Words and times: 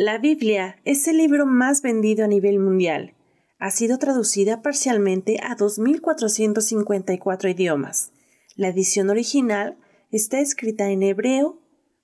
La 0.00 0.18
Biblia 0.18 0.76
es 0.84 1.08
el 1.08 1.16
libro 1.16 1.44
más 1.44 1.82
vendido 1.82 2.24
a 2.24 2.28
nivel 2.28 2.60
mundial. 2.60 3.16
Ha 3.58 3.72
sido 3.72 3.98
traducida 3.98 4.62
parcialmente 4.62 5.40
a 5.42 5.56
2.454 5.56 7.50
idiomas. 7.50 8.12
La 8.54 8.68
edición 8.68 9.10
original 9.10 9.76
está 10.12 10.38
escrita 10.38 10.88
en 10.90 11.02
hebreo, 11.02 11.60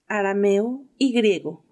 arameo 0.09 0.83
y 0.99 1.13
griego, 1.13 1.65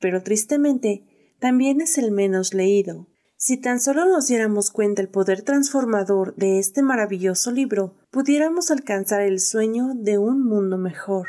pero 0.00 0.24
tristemente 0.24 1.36
también 1.38 1.80
es 1.80 1.96
el 1.96 2.10
menos 2.10 2.54
leído. 2.54 3.06
Si 3.36 3.56
tan 3.56 3.78
solo 3.78 4.04
nos 4.04 4.26
diéramos 4.26 4.72
cuenta 4.72 5.00
el 5.00 5.08
poder 5.08 5.42
transformador 5.42 6.34
de 6.34 6.58
este 6.58 6.82
maravilloso 6.82 7.52
libro, 7.52 7.94
pudiéramos 8.10 8.72
alcanzar 8.72 9.20
el 9.20 9.38
sueño 9.38 9.92
de 9.94 10.18
un 10.18 10.42
mundo 10.42 10.76
mejor. 10.76 11.28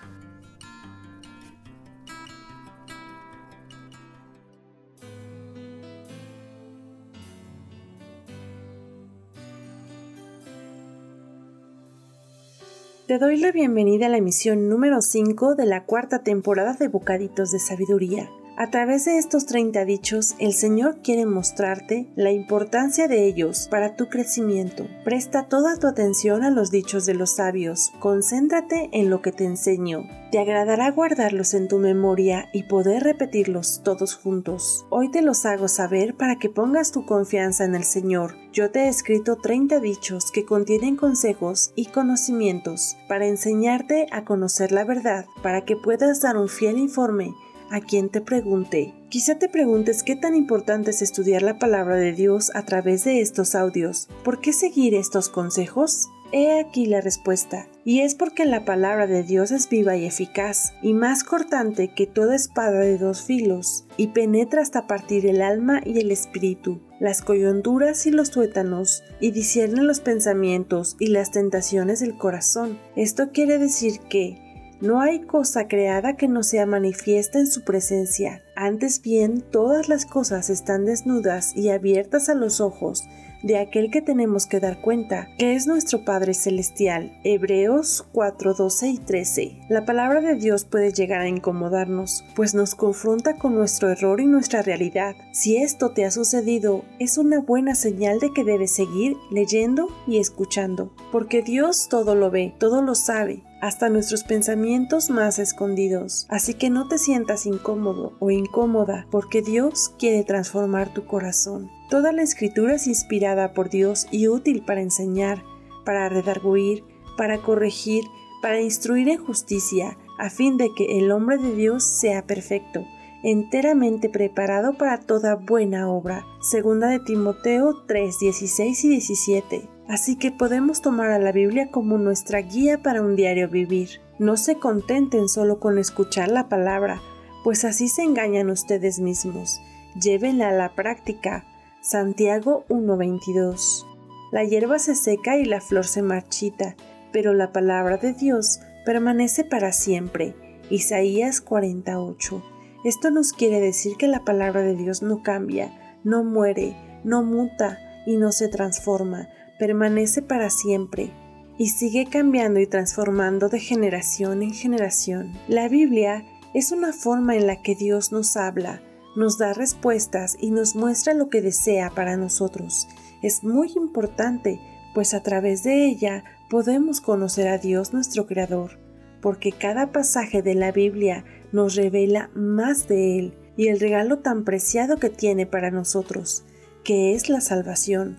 Te 13.11 13.19
doy 13.19 13.35
la 13.35 13.51
bienvenida 13.51 14.05
a 14.05 14.09
la 14.09 14.19
emisión 14.19 14.69
número 14.69 15.01
5 15.01 15.55
de 15.55 15.65
la 15.65 15.83
cuarta 15.83 16.19
temporada 16.23 16.75
de 16.75 16.87
Bocaditos 16.87 17.51
de 17.51 17.59
Sabiduría. 17.59 18.29
A 18.57 18.69
través 18.69 19.05
de 19.05 19.17
estos 19.17 19.45
30 19.45 19.85
dichos, 19.85 20.35
el 20.37 20.53
Señor 20.53 21.01
quiere 21.01 21.25
mostrarte 21.25 22.11
la 22.15 22.31
importancia 22.31 23.07
de 23.07 23.25
ellos 23.25 23.67
para 23.71 23.95
tu 23.95 24.09
crecimiento. 24.09 24.87
Presta 25.05 25.47
toda 25.47 25.77
tu 25.77 25.87
atención 25.87 26.43
a 26.43 26.51
los 26.51 26.69
dichos 26.69 27.05
de 27.05 27.13
los 27.13 27.37
sabios, 27.37 27.91
concéntrate 27.99 28.89
en 28.91 29.09
lo 29.09 29.21
que 29.21 29.31
te 29.31 29.45
enseño. 29.45 30.03
Te 30.31 30.39
agradará 30.39 30.91
guardarlos 30.91 31.53
en 31.53 31.69
tu 31.69 31.77
memoria 31.77 32.49
y 32.53 32.63
poder 32.63 33.03
repetirlos 33.03 33.81
todos 33.83 34.15
juntos. 34.15 34.85
Hoy 34.89 35.09
te 35.09 35.21
los 35.21 35.45
hago 35.45 35.67
saber 35.67 36.15
para 36.15 36.37
que 36.37 36.49
pongas 36.49 36.91
tu 36.91 37.05
confianza 37.05 37.63
en 37.63 37.73
el 37.73 37.83
Señor. 37.83 38.35
Yo 38.51 38.69
te 38.69 38.81
he 38.81 38.87
escrito 38.89 39.37
30 39.37 39.79
dichos 39.79 40.31
que 40.31 40.45
contienen 40.45 40.97
consejos 40.97 41.71
y 41.75 41.85
conocimientos 41.87 42.97
para 43.07 43.27
enseñarte 43.27 44.07
a 44.11 44.23
conocer 44.25 44.71
la 44.71 44.83
verdad, 44.83 45.25
para 45.41 45.63
que 45.65 45.77
puedas 45.77 46.21
dar 46.21 46.37
un 46.37 46.49
fiel 46.49 46.77
informe 46.77 47.33
a 47.71 47.81
quien 47.81 48.09
te 48.09 48.21
pregunte. 48.21 48.93
Quizá 49.09 49.39
te 49.39 49.49
preguntes 49.49 50.03
qué 50.03 50.15
tan 50.15 50.35
importante 50.35 50.91
es 50.91 51.01
estudiar 51.01 51.41
la 51.41 51.57
palabra 51.57 51.95
de 51.95 52.13
Dios 52.13 52.51
a 52.53 52.65
través 52.65 53.03
de 53.03 53.21
estos 53.21 53.55
audios. 53.55 54.07
¿Por 54.23 54.41
qué 54.41 54.53
seguir 54.53 54.93
estos 54.93 55.29
consejos? 55.29 56.09
He 56.33 56.61
aquí 56.61 56.85
la 56.85 57.01
respuesta, 57.01 57.67
y 57.83 58.01
es 58.01 58.15
porque 58.15 58.45
la 58.45 58.63
palabra 58.63 59.05
de 59.05 59.21
Dios 59.21 59.51
es 59.51 59.67
viva 59.67 59.97
y 59.97 60.05
eficaz, 60.05 60.73
y 60.81 60.93
más 60.93 61.25
cortante 61.25 61.93
que 61.93 62.07
toda 62.07 62.35
espada 62.35 62.79
de 62.79 62.97
dos 62.97 63.21
filos, 63.23 63.83
y 63.97 64.07
penetra 64.07 64.61
hasta 64.61 64.87
partir 64.87 65.25
el 65.25 65.41
alma 65.41 65.81
y 65.85 65.99
el 65.99 66.09
espíritu, 66.09 66.79
las 67.01 67.21
coyunturas 67.21 68.05
y 68.05 68.11
los 68.11 68.31
tuétanos, 68.31 69.03
y 69.19 69.31
discierne 69.31 69.83
los 69.83 69.99
pensamientos 69.99 70.95
y 70.99 71.07
las 71.07 71.31
tentaciones 71.31 71.99
del 71.99 72.17
corazón. 72.17 72.79
Esto 72.95 73.31
quiere 73.33 73.57
decir 73.57 73.99
que 73.99 74.50
no 74.81 74.99
hay 74.99 75.21
cosa 75.21 75.67
creada 75.67 76.17
que 76.17 76.27
no 76.27 76.43
sea 76.43 76.65
manifiesta 76.65 77.39
en 77.39 77.47
su 77.47 77.61
presencia. 77.61 78.43
Antes 78.55 79.01
bien, 79.01 79.41
todas 79.41 79.89
las 79.89 80.05
cosas 80.05 80.49
están 80.49 80.85
desnudas 80.85 81.55
y 81.55 81.69
abiertas 81.69 82.29
a 82.29 82.35
los 82.35 82.59
ojos 82.59 83.03
de 83.43 83.57
aquel 83.57 83.89
que 83.89 84.01
tenemos 84.01 84.45
que 84.45 84.59
dar 84.59 84.81
cuenta, 84.81 85.27
que 85.37 85.55
es 85.55 85.67
nuestro 85.67 86.05
Padre 86.05 86.33
Celestial. 86.33 87.19
Hebreos 87.23 88.05
4, 88.11 88.53
12 88.53 88.87
y 88.87 88.97
13. 88.97 89.57
La 89.69 89.85
palabra 89.85 90.21
de 90.21 90.35
Dios 90.35 90.65
puede 90.65 90.91
llegar 90.91 91.21
a 91.21 91.27
incomodarnos, 91.27 92.23
pues 92.35 92.53
nos 92.53 92.75
confronta 92.75 93.37
con 93.37 93.55
nuestro 93.55 93.89
error 93.89 94.21
y 94.21 94.25
nuestra 94.25 94.61
realidad. 94.61 95.15
Si 95.31 95.57
esto 95.57 95.91
te 95.91 96.05
ha 96.05 96.11
sucedido, 96.11 96.83
es 96.99 97.17
una 97.17 97.39
buena 97.39 97.75
señal 97.75 98.19
de 98.19 98.31
que 98.31 98.43
debes 98.43 98.75
seguir 98.75 99.15
leyendo 99.31 99.87
y 100.07 100.19
escuchando, 100.19 100.93
porque 101.11 101.41
Dios 101.41 101.87
todo 101.89 102.15
lo 102.15 102.29
ve, 102.29 102.53
todo 102.59 102.81
lo 102.81 102.95
sabe, 102.95 103.43
hasta 103.61 103.89
nuestros 103.89 104.23
pensamientos 104.23 105.09
más 105.09 105.39
escondidos. 105.39 106.25
Así 106.29 106.55
que 106.55 106.69
no 106.69 106.87
te 106.87 106.97
sientas 106.97 107.45
incómodo 107.45 108.13
o 108.19 108.31
incómoda 108.31 109.07
porque 109.11 109.41
Dios 109.41 109.93
quiere 109.97 110.23
transformar 110.23 110.93
tu 110.93 111.05
corazón. 111.05 111.69
Toda 111.89 112.11
la 112.11 112.23
escritura 112.23 112.75
es 112.75 112.87
inspirada 112.87 113.53
por 113.53 113.69
Dios 113.69 114.07
y 114.11 114.27
útil 114.27 114.63
para 114.65 114.81
enseñar, 114.81 115.43
para 115.85 116.09
redarguir, 116.09 116.83
para 117.17 117.37
corregir, 117.37 118.03
para 118.41 118.61
instruir 118.61 119.09
en 119.09 119.23
justicia, 119.23 119.97
a 120.17 120.29
fin 120.29 120.57
de 120.57 120.69
que 120.75 120.99
el 120.99 121.11
hombre 121.11 121.37
de 121.37 121.53
Dios 121.55 121.83
sea 121.83 122.25
perfecto, 122.25 122.85
enteramente 123.23 124.09
preparado 124.09 124.77
para 124.77 124.99
toda 124.99 125.35
buena 125.35 125.89
obra. 125.89 126.25
Segunda 126.41 126.87
de 126.87 126.99
Timoteo 126.99 127.83
3, 127.87 128.19
16 128.19 128.85
y 128.85 128.89
17. 128.89 129.70
Así 129.87 130.15
que 130.15 130.31
podemos 130.31 130.81
tomar 130.81 131.11
a 131.11 131.19
la 131.19 131.31
Biblia 131.31 131.69
como 131.69 131.97
nuestra 131.97 132.39
guía 132.39 132.81
para 132.81 133.01
un 133.01 133.15
diario 133.15 133.49
vivir. 133.49 134.01
No 134.19 134.37
se 134.37 134.55
contenten 134.55 135.27
solo 135.27 135.59
con 135.59 135.77
escuchar 135.77 136.29
la 136.29 136.47
palabra, 136.47 137.01
pues 137.43 137.65
así 137.65 137.87
se 137.87 138.03
engañan 138.03 138.49
ustedes 138.49 138.99
mismos. 138.99 139.61
Llévenla 139.99 140.49
a 140.49 140.53
la 140.53 140.75
práctica. 140.75 141.45
Santiago 141.81 142.63
1:22. 142.69 143.85
La 144.31 144.43
hierba 144.43 144.79
se 144.79 144.95
seca 144.95 145.37
y 145.37 145.45
la 145.45 145.59
flor 145.59 145.85
se 145.85 146.01
marchita, 146.01 146.75
pero 147.11 147.33
la 147.33 147.51
palabra 147.51 147.97
de 147.97 148.13
Dios 148.13 148.61
permanece 148.85 149.43
para 149.43 149.73
siempre. 149.73 150.35
Isaías 150.69 151.41
48. 151.41 152.41
Esto 152.85 153.11
nos 153.11 153.33
quiere 153.33 153.59
decir 153.59 153.97
que 153.97 154.07
la 154.07 154.23
palabra 154.23 154.61
de 154.61 154.75
Dios 154.75 155.01
no 155.01 155.21
cambia, 155.21 155.99
no 156.03 156.23
muere, 156.23 156.77
no 157.03 157.23
muta 157.23 157.77
y 158.05 158.15
no 158.15 158.31
se 158.31 158.47
transforma, 158.47 159.27
permanece 159.61 160.23
para 160.23 160.49
siempre 160.49 161.11
y 161.55 161.69
sigue 161.69 162.07
cambiando 162.07 162.59
y 162.59 162.65
transformando 162.65 163.47
de 163.47 163.59
generación 163.59 164.41
en 164.41 164.55
generación. 164.55 165.33
La 165.47 165.69
Biblia 165.69 166.25
es 166.55 166.71
una 166.71 166.93
forma 166.93 167.35
en 167.35 167.45
la 167.45 167.61
que 167.61 167.75
Dios 167.75 168.11
nos 168.11 168.37
habla, 168.37 168.81
nos 169.15 169.37
da 169.37 169.53
respuestas 169.53 170.35
y 170.39 170.49
nos 170.49 170.75
muestra 170.75 171.13
lo 171.13 171.29
que 171.29 171.43
desea 171.43 171.91
para 171.91 172.17
nosotros. 172.17 172.87
Es 173.21 173.43
muy 173.43 173.71
importante, 173.75 174.59
pues 174.95 175.13
a 175.13 175.21
través 175.21 175.61
de 175.61 175.85
ella 175.85 176.23
podemos 176.49 176.99
conocer 176.99 177.47
a 177.47 177.59
Dios 177.59 177.93
nuestro 177.93 178.25
Creador, 178.25 178.79
porque 179.21 179.51
cada 179.51 179.91
pasaje 179.91 180.41
de 180.41 180.55
la 180.55 180.71
Biblia 180.71 181.23
nos 181.51 181.75
revela 181.75 182.31
más 182.33 182.87
de 182.87 183.19
Él 183.19 183.37
y 183.57 183.67
el 183.67 183.79
regalo 183.79 184.17
tan 184.17 184.43
preciado 184.43 184.97
que 184.97 185.11
tiene 185.11 185.45
para 185.45 185.69
nosotros, 185.69 186.45
que 186.83 187.13
es 187.13 187.29
la 187.29 187.41
salvación. 187.41 188.17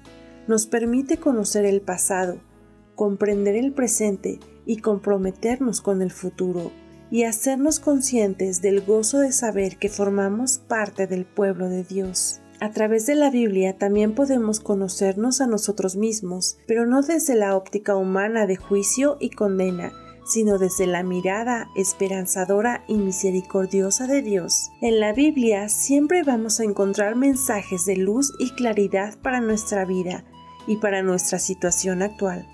Nos 0.48 0.66
permite 0.66 1.18
conocer 1.18 1.64
el 1.64 1.80
pasado, 1.80 2.40
comprender 2.96 3.54
el 3.54 3.72
presente 3.72 4.40
y 4.66 4.78
comprometernos 4.78 5.80
con 5.80 6.02
el 6.02 6.10
futuro, 6.10 6.72
y 7.12 7.24
hacernos 7.24 7.78
conscientes 7.78 8.62
del 8.62 8.80
gozo 8.80 9.18
de 9.18 9.32
saber 9.32 9.76
que 9.76 9.88
formamos 9.90 10.58
parte 10.58 11.06
del 11.06 11.26
pueblo 11.26 11.68
de 11.68 11.84
Dios. 11.84 12.40
A 12.58 12.70
través 12.70 13.06
de 13.06 13.14
la 13.14 13.30
Biblia 13.30 13.76
también 13.76 14.14
podemos 14.14 14.60
conocernos 14.60 15.40
a 15.40 15.46
nosotros 15.46 15.94
mismos, 15.94 16.58
pero 16.66 16.86
no 16.86 17.02
desde 17.02 17.34
la 17.34 17.54
óptica 17.54 17.96
humana 17.96 18.46
de 18.46 18.56
juicio 18.56 19.18
y 19.20 19.30
condena, 19.30 19.92
sino 20.24 20.58
desde 20.58 20.86
la 20.86 21.02
mirada 21.02 21.68
esperanzadora 21.76 22.84
y 22.88 22.94
misericordiosa 22.94 24.06
de 24.06 24.22
Dios. 24.22 24.70
En 24.80 24.98
la 24.98 25.12
Biblia 25.12 25.68
siempre 25.68 26.22
vamos 26.22 26.60
a 26.60 26.64
encontrar 26.64 27.14
mensajes 27.14 27.84
de 27.84 27.96
luz 27.96 28.32
y 28.38 28.50
claridad 28.52 29.18
para 29.20 29.40
nuestra 29.40 29.84
vida 29.84 30.24
y 30.66 30.76
para 30.76 31.02
nuestra 31.02 31.38
situación 31.38 32.02
actual. 32.02 32.46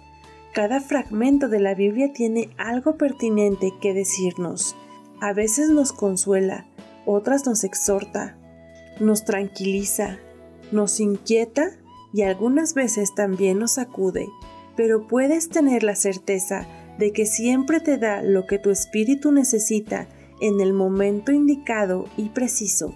Cada 0.55 0.81
fragmento 0.81 1.49
de 1.49 1.61
la 1.61 1.75
Biblia 1.75 2.13
tiene 2.13 2.51
algo 2.57 2.97
pertinente 2.97 3.73
que 3.81 3.95
decirnos. 3.95 4.77
A 5.21 5.33
veces 5.33 5.71
nos 5.71 5.93
consuela, 5.93 6.67
otras 7.07 7.47
nos 7.47 7.65
exhorta, 7.65 8.37
nos 9.01 9.25
tranquiliza, 9.25 10.19
nos 10.73 11.01
inquieta 11.01 11.71
y 12.13 12.23
algunas 12.23 12.75
veces 12.75 13.15
también 13.15 13.59
nos 13.59 13.73
sacude, 13.73 14.27
pero 14.77 15.07
puedes 15.07 15.49
tener 15.49 15.83
la 15.83 15.95
certeza 15.95 16.67
de 16.99 17.13
que 17.13 17.27
siempre 17.27 17.81
te 17.81 17.99
da 17.99 18.23
lo 18.23 18.47
que 18.47 18.59
tu 18.59 18.71
espíritu 18.71 19.33
necesita 19.33 20.09
en 20.41 20.61
el 20.61 20.73
momento 20.73 21.33
indicado 21.33 22.07
y 22.17 22.31
preciso. 22.31 22.95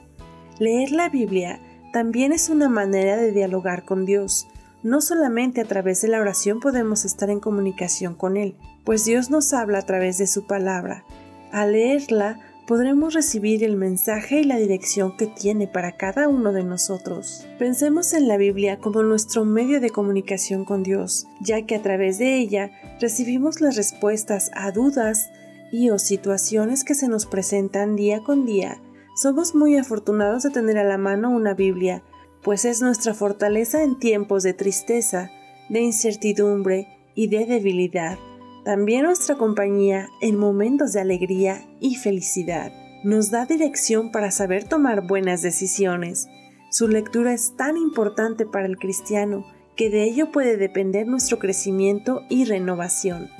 Leer 0.59 0.93
la 0.93 1.09
Biblia 1.09 1.61
también 1.93 2.32
es 2.32 2.49
una 2.49 2.69
manera 2.69 3.17
de 3.17 3.32
dialogar 3.32 3.85
con 3.85 4.05
Dios. 4.05 4.49
No 4.82 5.00
solamente 5.00 5.61
a 5.61 5.64
través 5.64 6.02
de 6.02 6.08
la 6.08 6.20
oración 6.20 6.58
podemos 6.58 7.05
estar 7.05 7.31
en 7.31 7.38
comunicación 7.38 8.14
con 8.14 8.37
Él, 8.37 8.56
pues 8.84 9.05
Dios 9.05 9.31
nos 9.31 9.52
habla 9.52 9.79
a 9.79 9.87
través 9.87 10.19
de 10.19 10.26
su 10.26 10.46
palabra. 10.46 11.05
Al 11.52 11.73
leerla 11.73 12.40
podremos 12.67 13.14
recibir 13.14 13.62
el 13.62 13.76
mensaje 13.76 14.40
y 14.40 14.44
la 14.44 14.56
dirección 14.56 15.17
que 15.17 15.26
tiene 15.29 15.69
para 15.69 15.93
cada 15.96 16.26
uno 16.29 16.52
de 16.52 16.64
nosotros. 16.64 17.46
Pensemos 17.61 18.12
en 18.12 18.26
la 18.26 18.37
Biblia 18.37 18.79
como 18.79 19.05
nuestro 19.05 19.44
medio 19.44 19.81
de 19.81 19.90
comunicación 19.90 20.64
con 20.64 20.82
Dios, 20.82 21.26
ya 21.40 21.62
que 21.62 21.76
a 21.76 21.82
través 21.82 22.19
de 22.19 22.37
ella 22.38 22.73
recibimos 23.00 23.61
las 23.61 23.76
respuestas 23.76 24.50
a 24.55 24.73
dudas 24.73 25.31
y 25.70 25.90
o 25.90 25.99
situaciones 25.99 26.82
que 26.82 26.94
se 26.94 27.08
nos 27.08 27.26
presentan 27.26 27.94
día 27.94 28.20
con 28.25 28.46
día. 28.46 28.81
Somos 29.14 29.55
muy 29.55 29.76
afortunados 29.76 30.43
de 30.43 30.50
tener 30.50 30.78
a 30.78 30.85
la 30.85 30.99
mano 30.99 31.31
una 31.31 31.55
Biblia, 31.55 32.02
pues 32.42 32.64
es 32.64 32.82
nuestra 32.82 33.14
fortaleza 33.14 33.82
en 33.82 33.98
tiempos 33.98 34.42
de 34.42 34.54
tristeza, 34.54 35.30
de 35.68 35.80
incertidumbre 35.80 36.88
y 37.14 37.28
de 37.28 37.46
debilidad 37.46 38.18
también 38.64 39.04
nuestra 39.04 39.36
compañía 39.36 40.08
en 40.20 40.38
momentos 40.38 40.92
de 40.92 41.00
alegría 41.00 41.66
y 41.80 41.96
felicidad. 41.96 42.72
Nos 43.02 43.30
da 43.30 43.44
dirección 43.44 44.12
para 44.12 44.30
saber 44.30 44.64
tomar 44.64 45.06
buenas 45.06 45.42
decisiones. 45.42 46.28
Su 46.70 46.86
lectura 46.86 47.32
es 47.32 47.56
tan 47.56 47.76
importante 47.76 48.46
para 48.46 48.66
el 48.66 48.76
cristiano 48.76 49.44
que 49.74 49.90
de 49.90 50.04
ello 50.04 50.30
puede 50.30 50.56
depender 50.56 51.08
nuestro 51.08 51.38
crecimiento 51.38 52.22
y 52.28 52.44
renovación. 52.44 53.30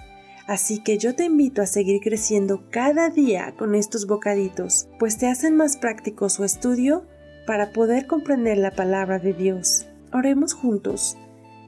Así 0.49 0.83
que 0.83 0.99
yo 0.99 1.15
te 1.15 1.25
invito 1.25 1.63
a 1.63 1.67
seguir 1.67 2.01
creciendo 2.01 2.65
cada 2.71 3.09
día 3.09 3.55
con 3.57 3.77
estos 3.77 4.09
bocaditos, 4.09 4.89
pues 4.99 5.19
te 5.19 5.29
hacen 5.29 5.57
más 5.57 5.77
práctico 5.77 6.29
su 6.29 6.43
estudio 6.43 7.05
para 7.47 7.73
poder 7.73 8.07
comprender 8.07 8.59
la 8.59 8.71
palabra 8.71 9.19
de 9.19 9.33
Dios. 9.33 9.87
Oremos 10.13 10.55
juntos. 10.55 11.17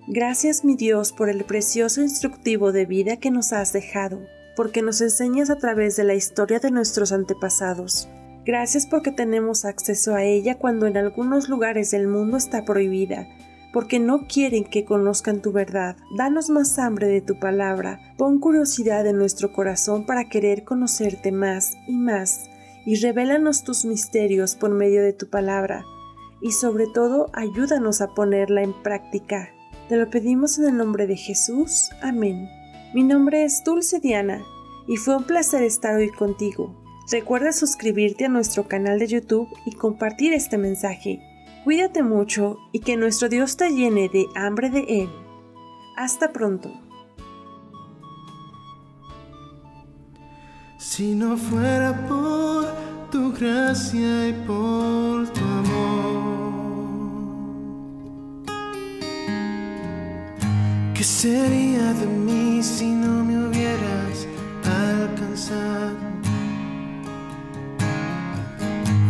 Gracias 0.06 0.65
mi 0.65 0.76
Dios 0.76 1.12
por 1.12 1.31
el 1.31 1.44
precioso 1.44 2.03
instructivo 2.03 2.73
de 2.73 2.85
vida 2.85 3.17
que 3.17 3.31
nos 3.31 3.53
has 3.53 3.73
dejado, 3.73 4.21
porque 4.56 4.82
nos 4.82 5.00
enseñas 5.00 5.50
a 5.50 5.56
través 5.56 5.97
de 5.97 6.05
la 6.05 6.15
historia 6.15 6.59
de 6.59 6.71
nuestros 6.71 7.11
antepasados. 7.12 8.09
Gracias 8.44 8.87
porque 8.87 9.11
tenemos 9.11 9.65
acceso 9.65 10.15
a 10.15 10.23
ella 10.23 10.59
cuando 10.59 10.87
en 10.87 10.99
algunos 10.99 11.49
lugares 11.49 11.91
del 11.91 12.06
mundo 12.06 12.37
está 12.37 12.67
prohibida, 12.67 13.27
porque 13.73 13.99
no 13.99 14.27
quieren 14.27 14.65
que 14.65 14.85
conozcan 14.85 15.41
tu 15.41 15.50
verdad. 15.50 15.97
Danos 16.19 16.50
más 16.50 16.79
hambre 16.79 17.06
de 17.06 17.23
tu 17.23 17.38
palabra, 17.38 17.99
pon 18.19 18.41
curiosidad 18.41 19.06
en 19.06 19.17
nuestro 19.17 19.55
corazón 19.55 20.05
para 20.05 20.29
querer 20.29 20.65
conocerte 20.65 21.32
más 21.32 21.73
y 21.88 21.97
más, 21.97 22.50
y 22.86 22.96
revélanos 22.96 23.64
tus 23.64 23.84
misterios 23.84 24.54
por 24.54 24.70
medio 24.70 25.02
de 25.02 25.12
tu 25.12 25.28
palabra, 25.28 25.84
y 26.40 26.52
sobre 26.52 26.86
todo 26.86 27.31
ayúdanos 27.32 28.00
a 28.00 28.08
ponerla 28.08 28.62
en 28.62 28.72
práctica. 28.82 29.50
Te 29.88 29.96
lo 29.96 30.10
pedimos 30.10 30.58
en 30.58 30.66
el 30.66 30.76
nombre 30.76 31.06
de 31.06 31.16
Jesús. 31.16 31.90
Amén. 32.02 32.48
Mi 32.94 33.02
nombre 33.02 33.44
es 33.44 33.62
Dulce 33.64 34.00
Diana 34.00 34.42
y 34.86 34.96
fue 34.96 35.16
un 35.16 35.25
placer 35.25 35.62
estar 35.62 35.96
hoy 35.96 36.10
contigo. 36.10 36.75
Recuerda 37.10 37.52
suscribirte 37.52 38.26
a 38.26 38.28
nuestro 38.28 38.66
canal 38.66 38.98
de 38.98 39.06
YouTube 39.06 39.48
y 39.66 39.72
compartir 39.72 40.32
este 40.32 40.58
mensaje. 40.58 41.20
Cuídate 41.64 42.02
mucho 42.02 42.58
y 42.72 42.81
que 42.81 42.96
nuestro 42.96 43.28
Dios 43.28 43.56
te 43.56 43.70
llene 43.70 44.08
de 44.08 44.26
hambre 44.34 44.70
de 44.70 44.84
Él. 44.88 45.10
Hasta 45.96 46.32
pronto. 46.32 46.70
Si 50.78 51.14
no 51.14 51.36
fuera 51.36 52.06
por 52.06 52.54
tu 53.14 53.31
gracia 53.31 54.28
y 54.31 54.32
por 54.44 55.28
tu 55.34 55.40
amor. 55.61 56.55
¿Qué 60.94 61.05
sería 61.05 61.93
de 62.00 62.06
mí 62.06 62.61
si 62.61 62.88
no 62.90 63.22
me 63.22 63.34
hubieras 63.46 64.26
alcanzado? 64.90 65.96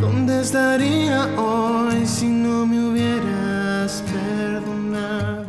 ¿Dónde 0.03 0.43
estaría 0.43 1.19
hoy 1.39 2.05
si 2.05 2.29
no 2.29 2.67
me 2.67 2.79
hubieras 2.87 4.05
perdonado? 4.13 5.47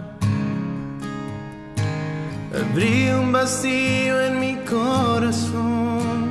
Habría 2.57 3.19
un 3.19 3.33
vacío 3.33 4.21
en 4.21 4.39
mi 4.39 4.55
corazón, 4.63 6.29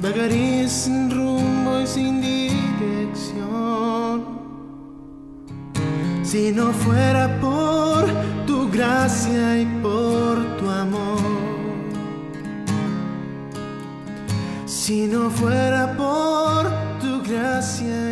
vagaría 0.00 0.66
sin 0.70 1.10
rumbo 1.10 1.45
sin 1.86 2.20
dirección. 2.20 3.46
Si 6.22 6.50
no 6.50 6.72
fuera 6.72 7.40
por 7.40 8.06
tu 8.46 8.68
gracia 8.70 9.60
y 9.60 9.66
por 9.80 10.56
tu 10.58 10.68
amor. 10.68 11.20
Si 14.66 15.06
no 15.06 15.30
fuera 15.30 15.96
por 15.96 16.66
tu 17.00 17.22
gracia. 17.22 18.05